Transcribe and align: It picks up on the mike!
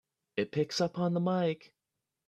It 0.35 0.49
picks 0.51 0.81
up 0.81 0.97
on 0.97 1.13
the 1.13 1.19
mike! 1.19 1.75